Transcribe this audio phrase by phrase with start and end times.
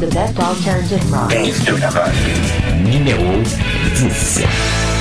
[0.00, 1.30] The best alternative rock.
[1.30, 2.12] Dave de la rock.
[2.84, 3.42] Numéro
[3.96, 4.91] 10.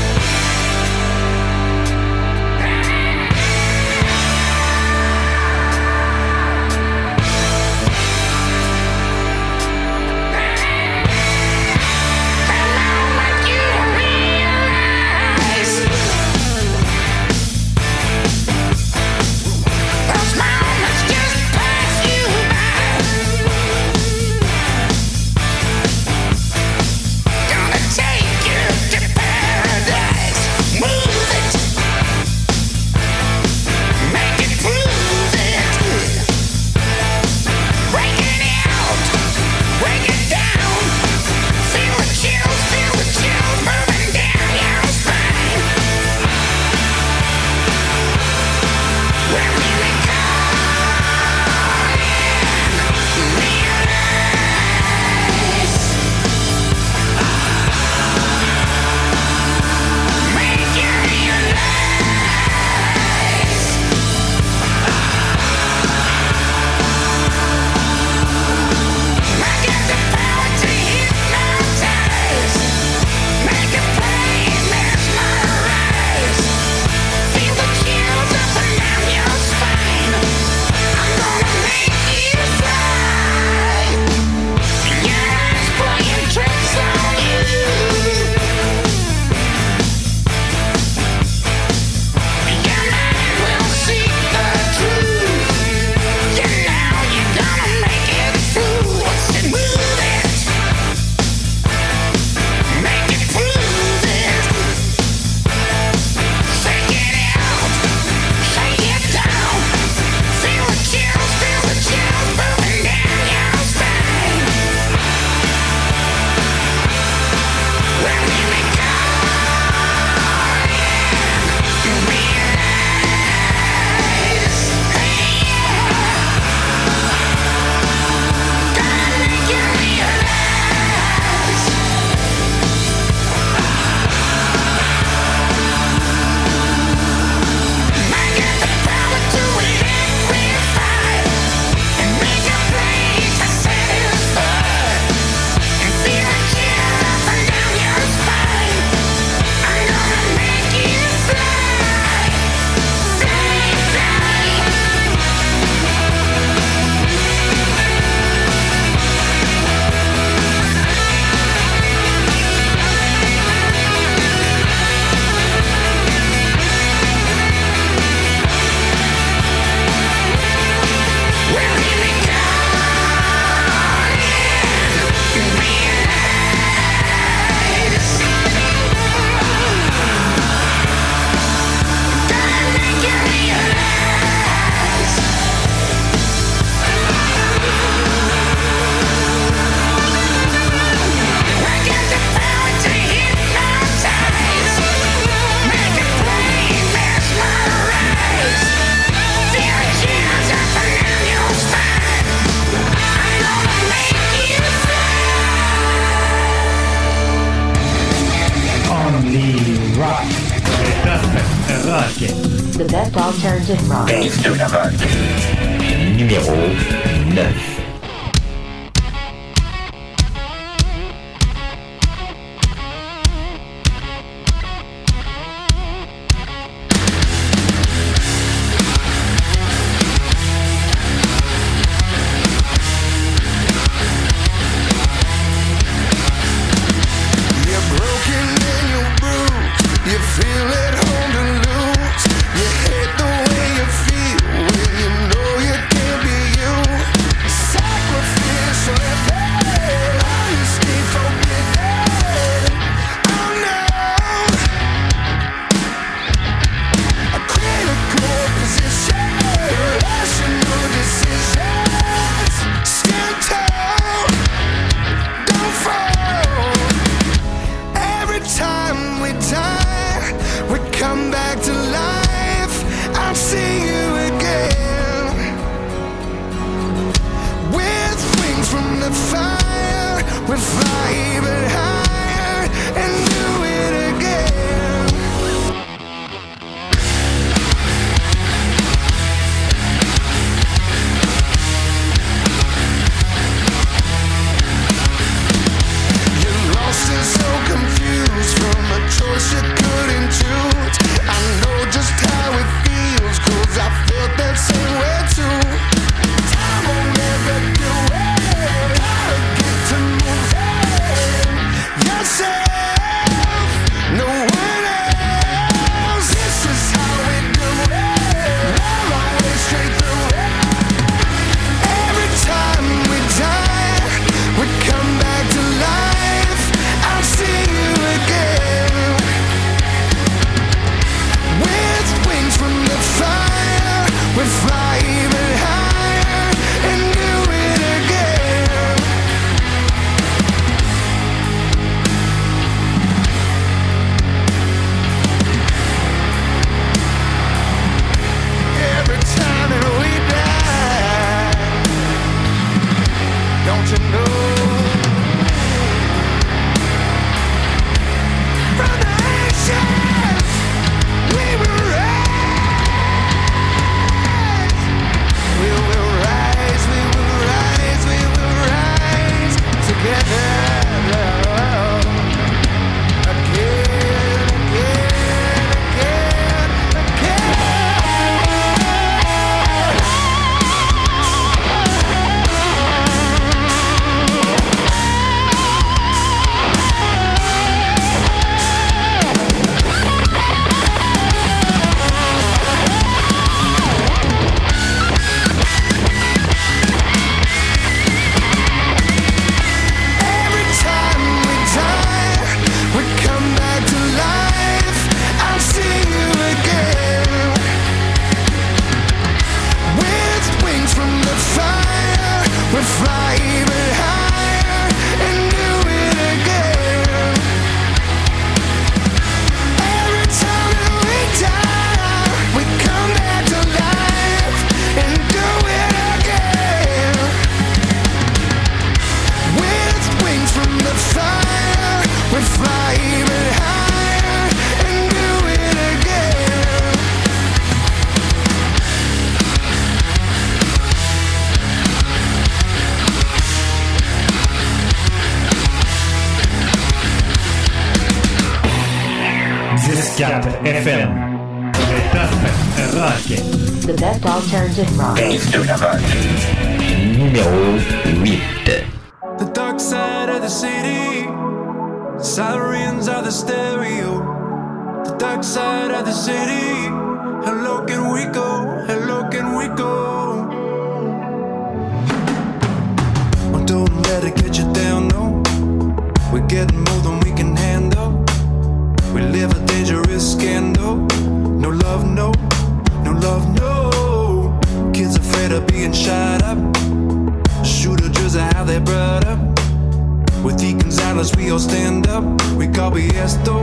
[491.22, 492.24] los ríos stand up,
[492.58, 493.62] recalvo y esto,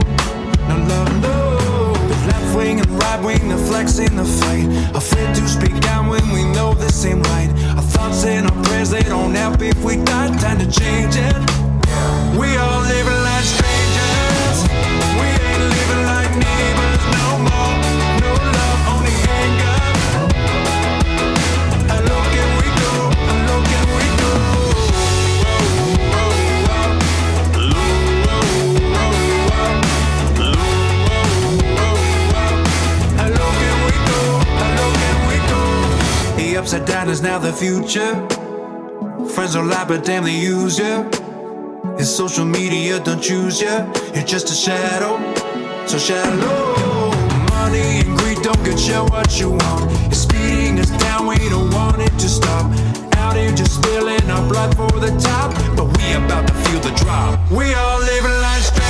[0.69, 1.93] no love, no.
[2.07, 4.65] The left wing and right wing, the flex in the fight.
[4.95, 7.49] Afraid to speak out when we know the same right.
[7.75, 10.29] Our thoughts and our prayers, they don't help if we die.
[10.37, 11.35] Time to change it.
[12.39, 13.68] We all live in lives.
[36.71, 38.13] upside down is now the future.
[39.33, 41.03] Friends don't lie, but damn, they use ya.
[41.97, 43.91] It's social media don't choose ya.
[44.13, 45.17] You're just a shadow,
[45.87, 47.09] so shallow.
[47.49, 49.89] Money and greed don't get you what you want.
[50.11, 52.71] It's speeding us down, we don't want it to stop.
[53.17, 56.91] Out here just spilling our blood for the top, but we about to feel the
[57.01, 57.39] drop.
[57.49, 58.88] We all living life.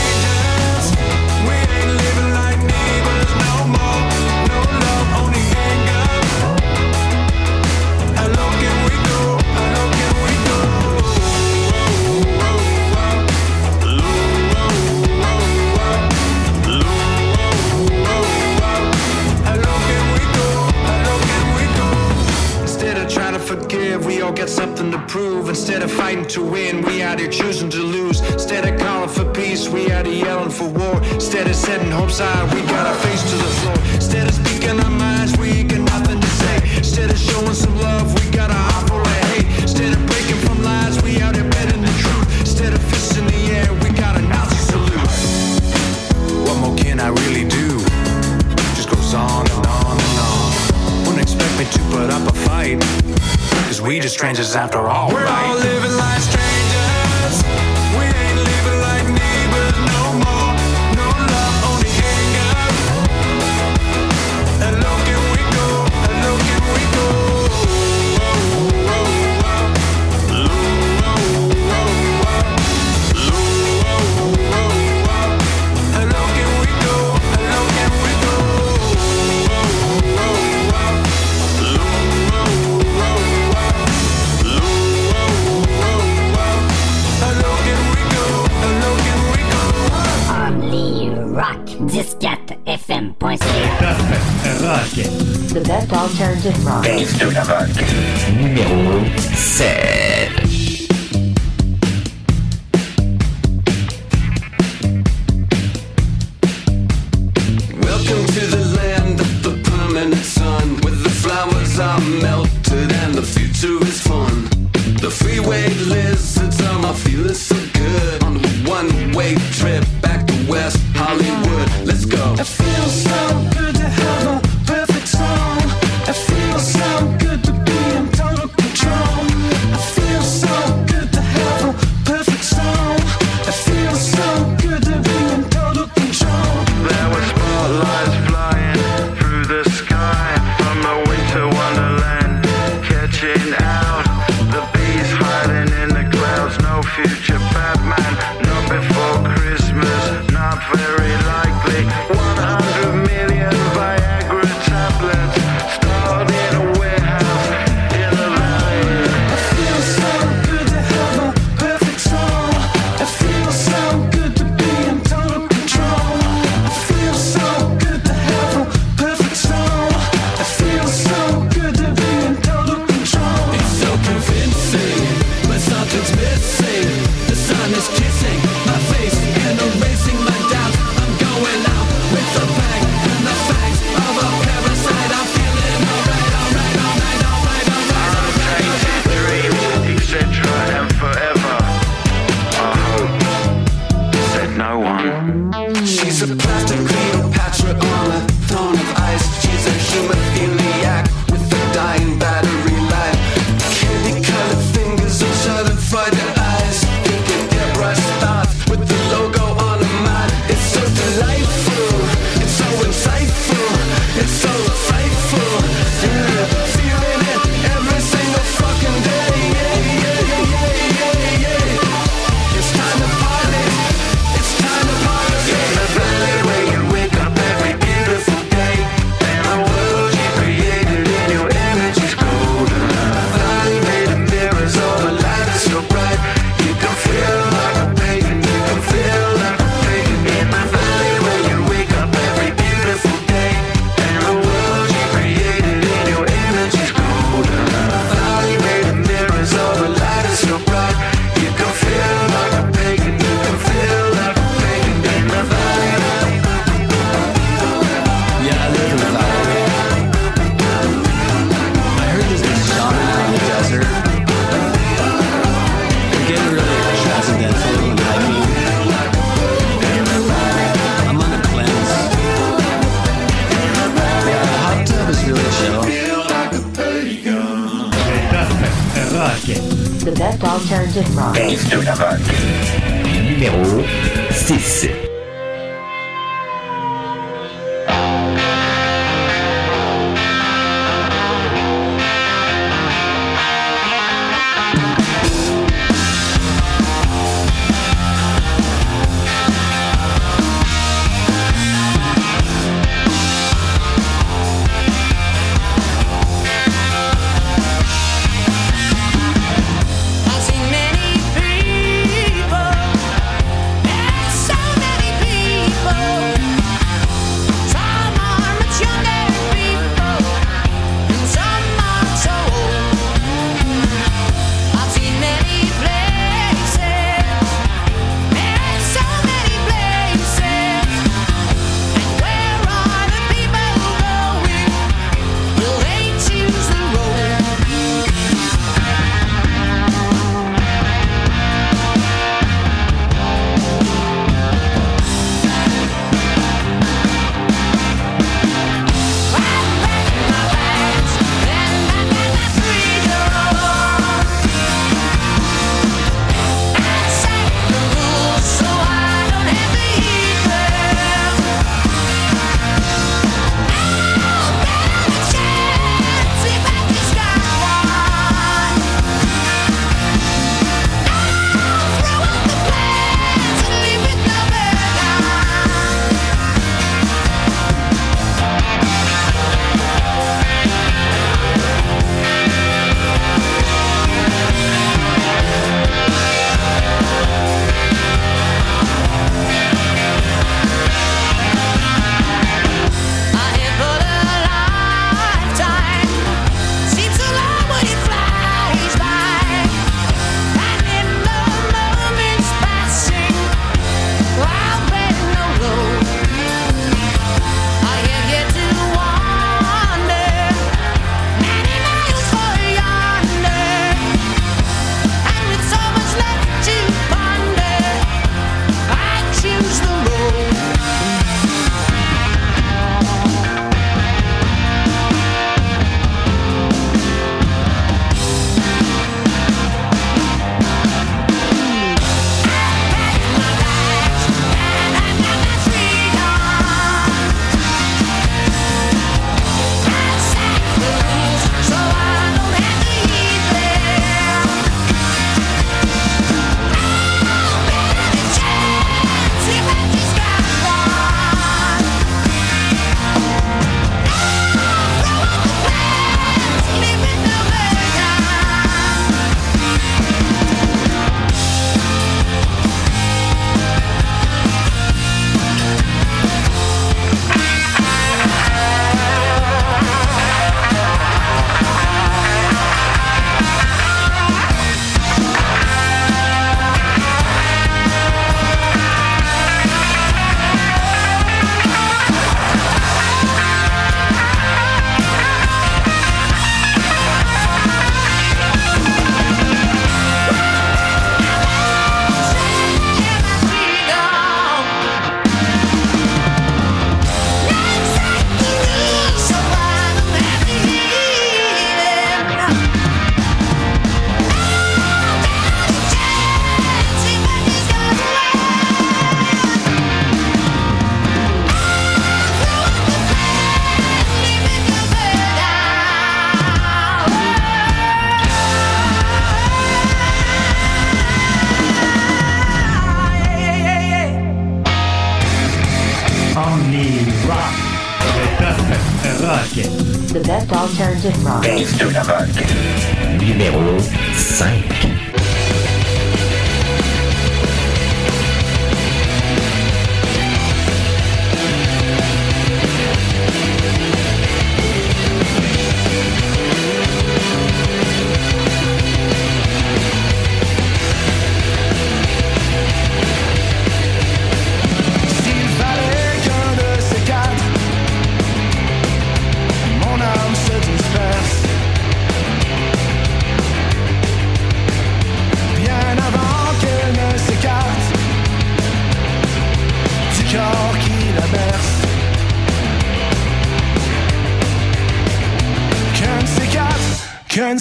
[23.50, 25.50] forgive, we all got something to prove.
[25.50, 28.22] Instead of fighting to win, we out here choosing to lose.
[28.32, 31.02] Instead of calling for peace, we out here yelling for war.
[31.14, 33.89] Instead of setting hopes high, we got our face to the floor.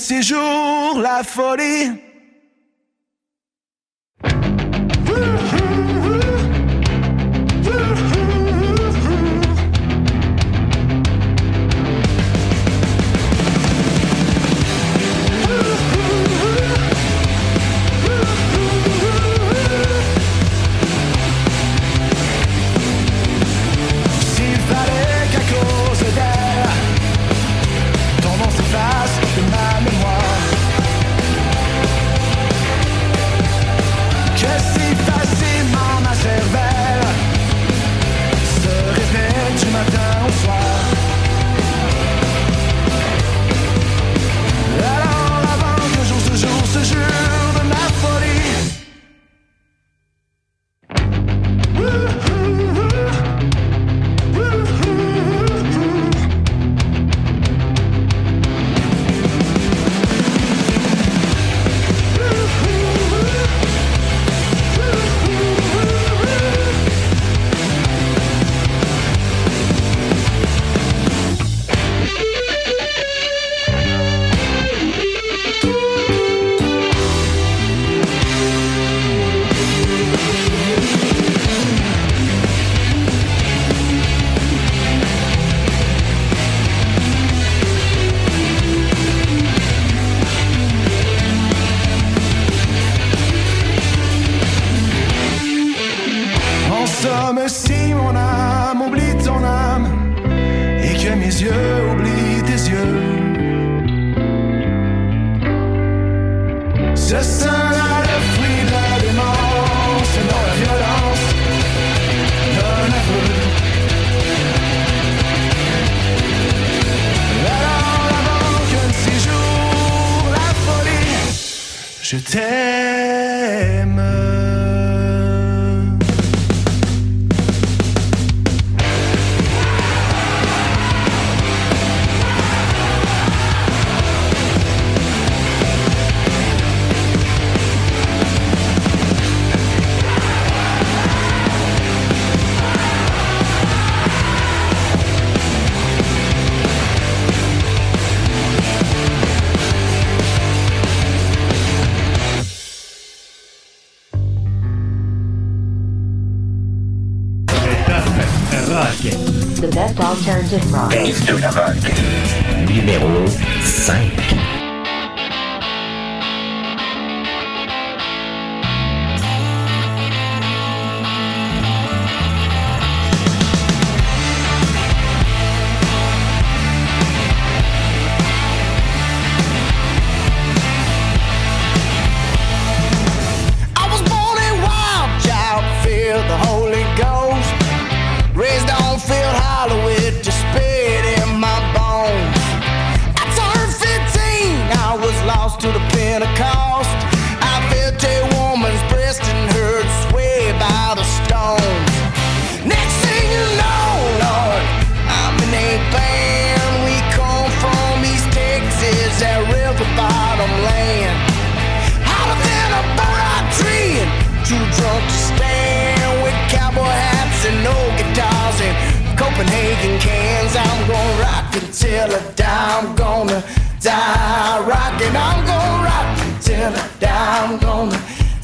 [0.09, 2.08] Quatre, qu'un de ces jours, la folie.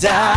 [0.04, 0.33] Die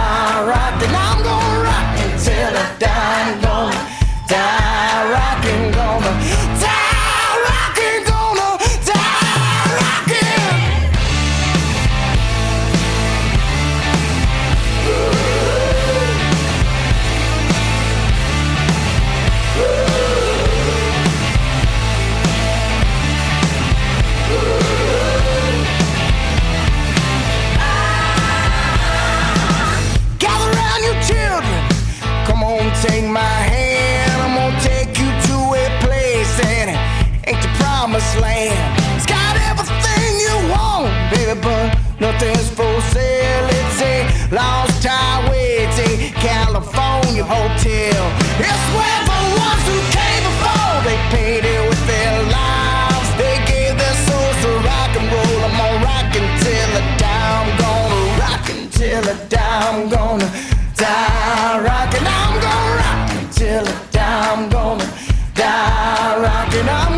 [47.27, 48.03] hotel.
[48.39, 53.09] It's where the ones who came before they paid it with their lives.
[53.19, 55.37] They gave their souls to rock and roll.
[55.43, 60.29] I'm gonna rock until the dime gonna rock until the dime gonna
[60.75, 61.59] die.
[61.67, 64.87] Rockin', I'm gonna rock until the dime gonna
[65.35, 66.15] die.
[66.23, 66.96] Rockin', I'm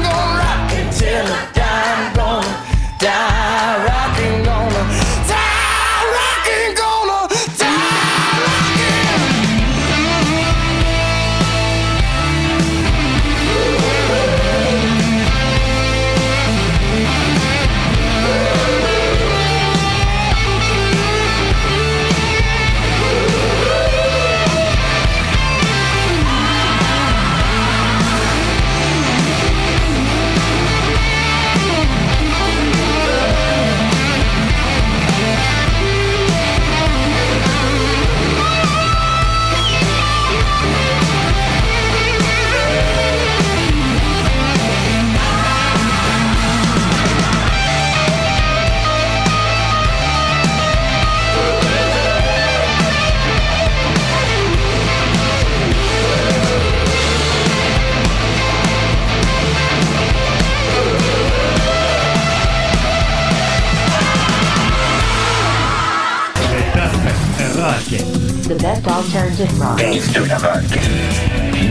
[70.42, 70.64] rock.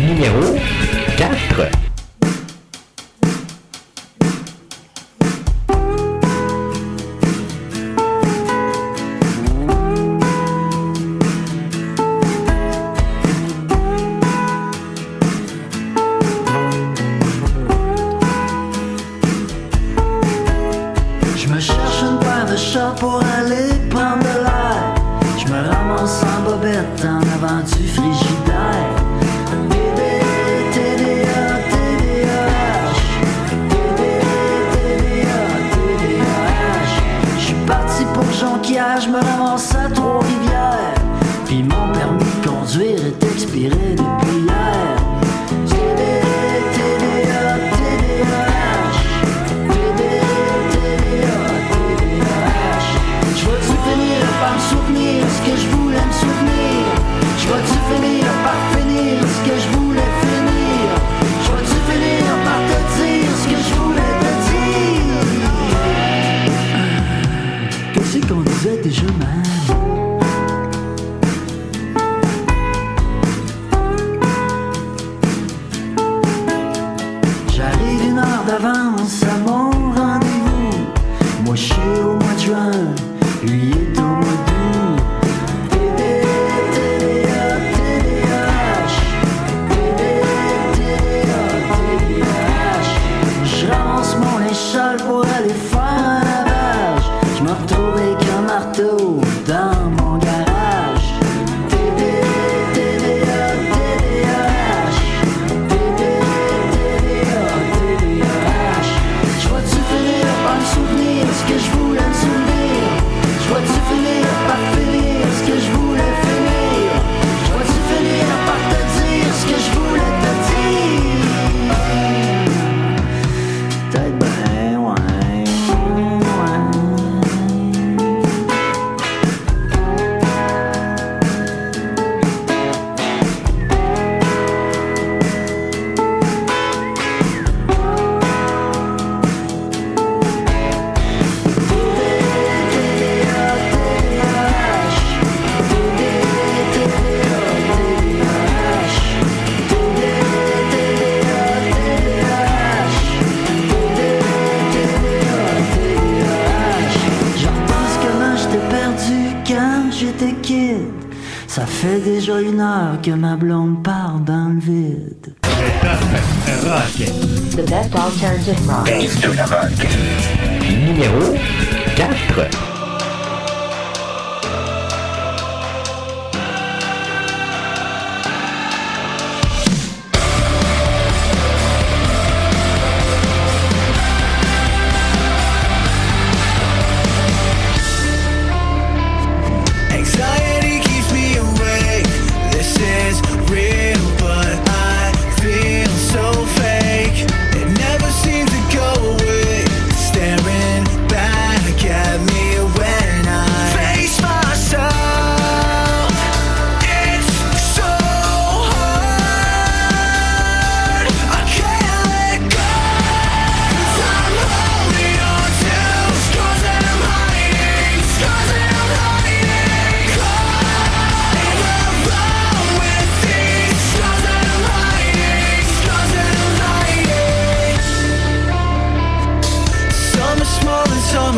[0.07, 0.57] Numéro
[21.37, 23.78] Je me cherche une paire de chats pour aller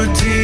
[0.01, 0.40] melody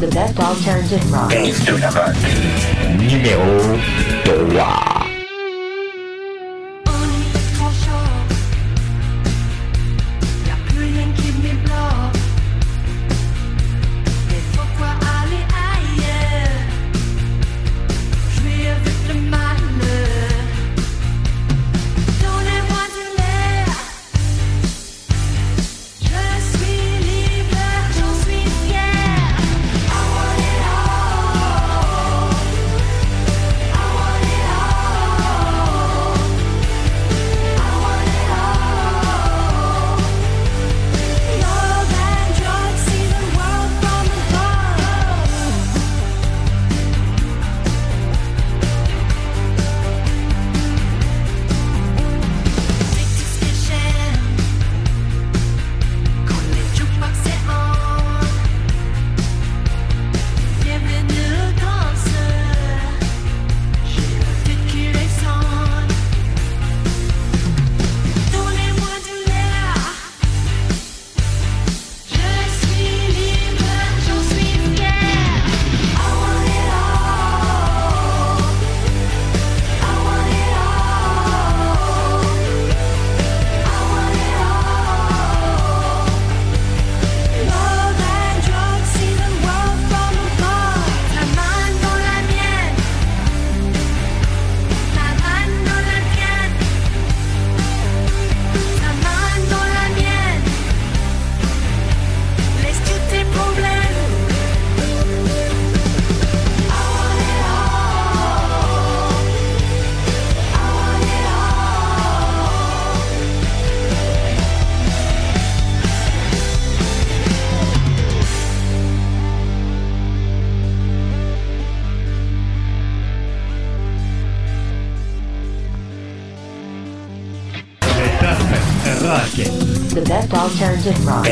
[0.00, 1.32] The best alternative rock.
[2.96, 3.76] Numéro
[4.24, 5.01] 3.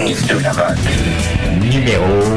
[0.05, 0.75] に人が
[1.61, 2.30] 2名を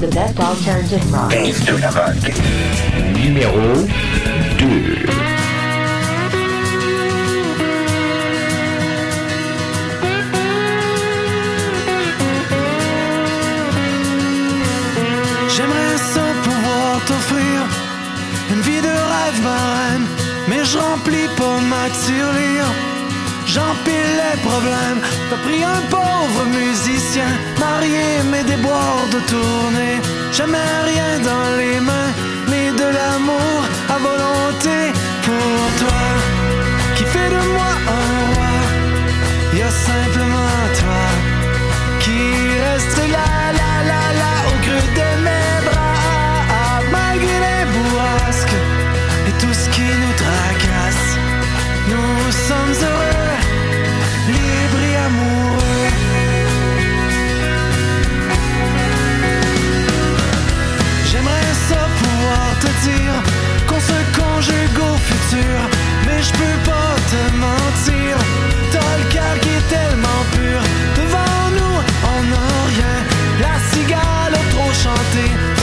[0.00, 1.30] Le best alternative rock.
[1.64, 2.32] de la rock.
[3.14, 3.86] Numéro
[4.58, 4.66] 2.
[15.56, 17.66] J'aimerais sans pouvoir t'offrir
[18.50, 20.06] une vie de rêve marraine,
[20.48, 22.47] mais je remplis pas ma tirelire
[23.58, 25.00] j'empile les problèmes.
[25.28, 27.30] T'as pris un pauvre musicien,
[27.66, 29.96] marié mais des bords de tournée.
[30.38, 32.12] Jamais rien dans les mains,
[32.50, 33.60] mais de l'amour
[33.94, 34.78] à volonté
[35.26, 36.02] pour toi.
[36.96, 38.54] Qui fait de moi un roi,
[39.58, 41.04] y a simplement toi
[42.02, 42.20] qui
[42.66, 43.30] reste là,
[43.60, 48.58] là, là, là, au creux de mes bras, malgré les bourrasques
[49.28, 51.08] et tout ce qui nous tracasse.
[51.90, 52.97] Nous sommes heureux.
[63.66, 65.58] qu'on se conjugue au futur.
[66.06, 68.16] Mais je peux pas te mentir,
[68.72, 70.60] t'as le qui est tellement pur.
[70.96, 71.76] Devant nous,
[72.14, 72.96] on n'a rien,
[73.40, 75.57] la cigale trop chanté.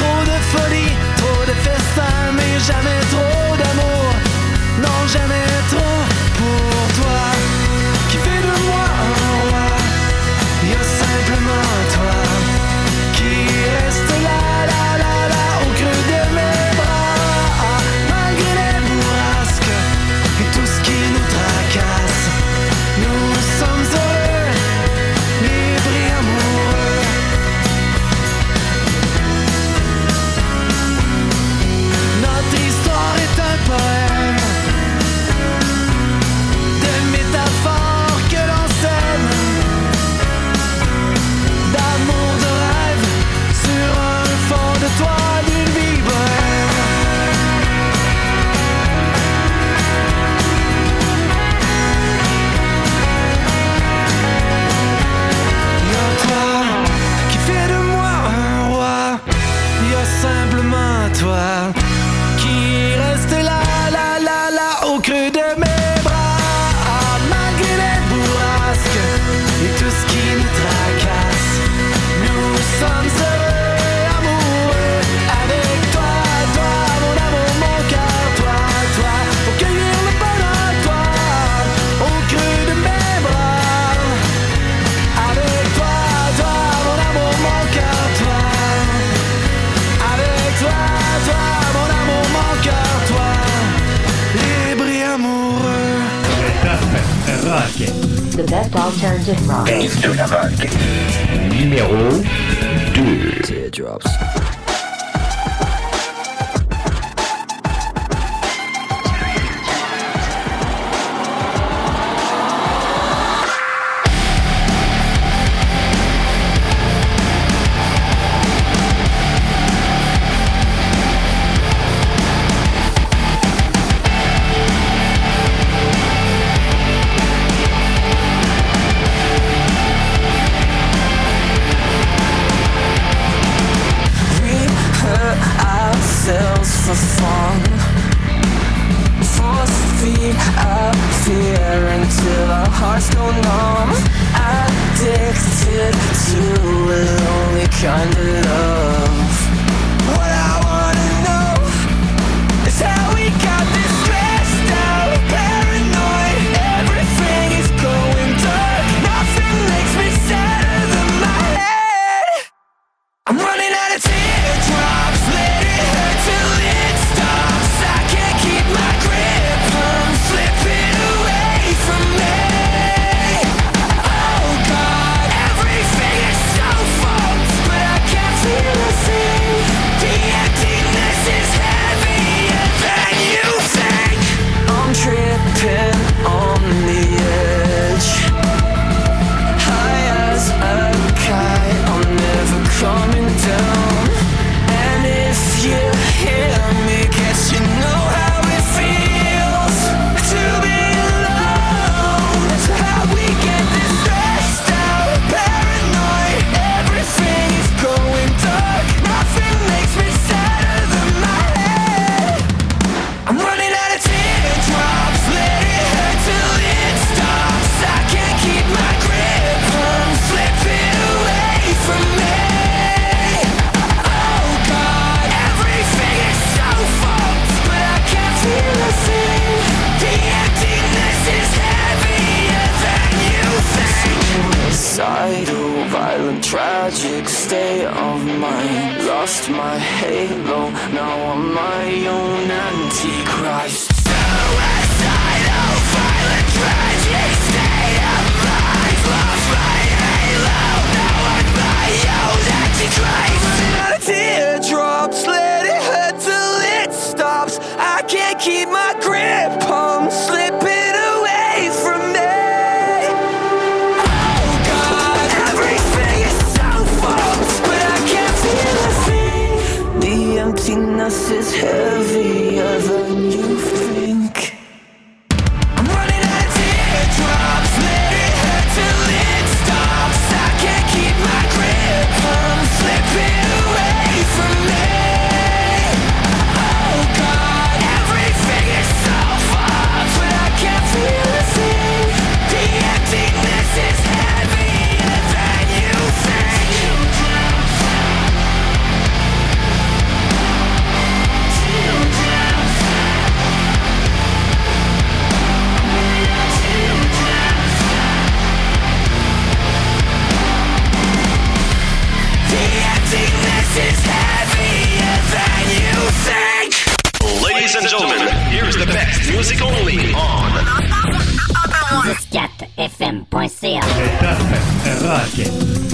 [325.15, 325.31] rock.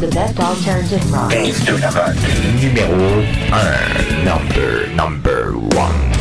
[0.01, 1.29] The best alternative rock.
[1.29, 2.15] Best of rock.
[2.57, 4.25] Numéro 1.
[4.25, 6.20] Number, number 1.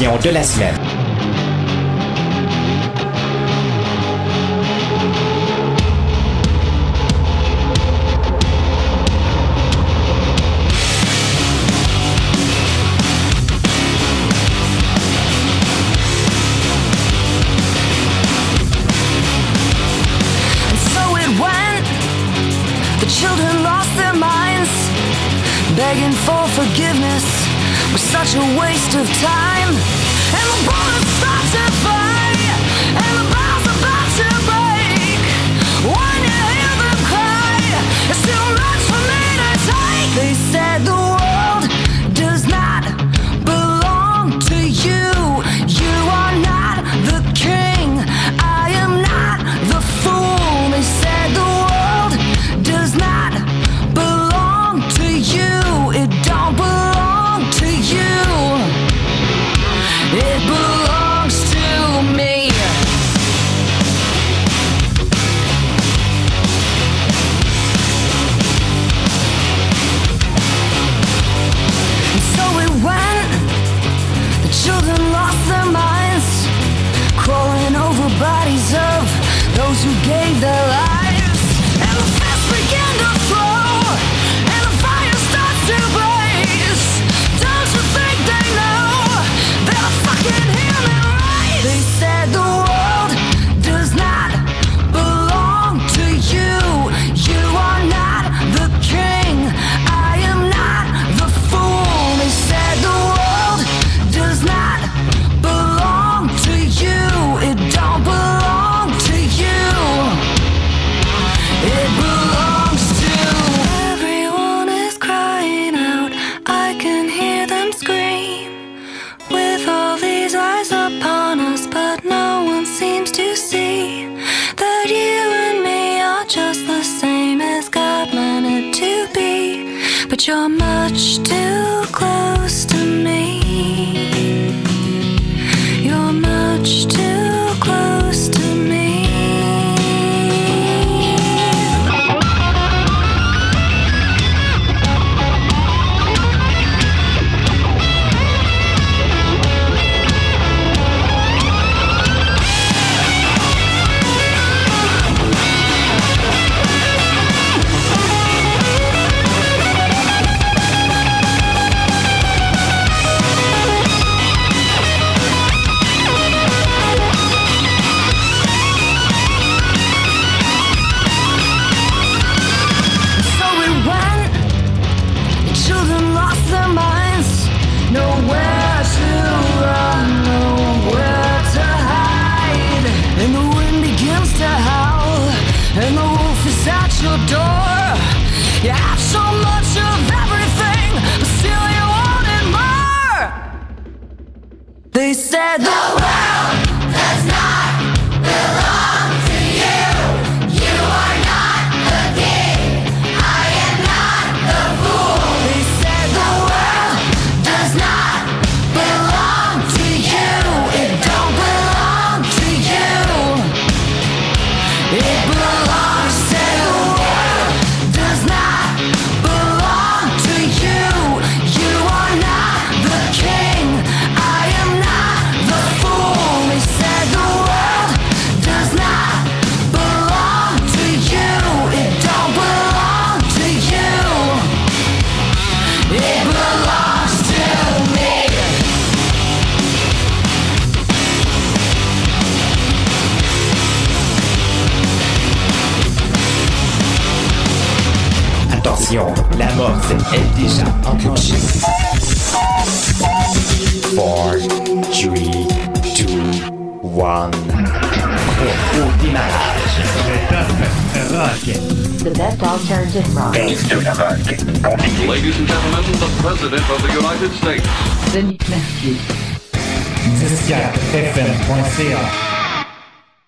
[0.00, 1.03] de la semaine.
[28.24, 31.73] such a waste of time And the bullet starts to.